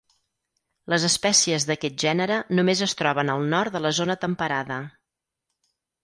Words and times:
Les 0.91 1.03
espècies 1.09 1.65
d'aquest 1.71 1.99
gènere 2.03 2.39
només 2.59 2.81
es 2.85 2.95
troben 3.01 3.29
al 3.33 3.45
nord 3.51 3.77
de 3.77 3.81
la 3.87 3.91
zona 3.99 4.15
temperada. 4.25 4.79